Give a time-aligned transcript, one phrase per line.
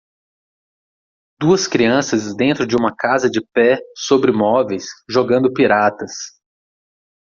[1.39, 4.85] Duas crianças dentro de uma casa de pé sobre móveis?
[5.07, 6.11] jogando piratas.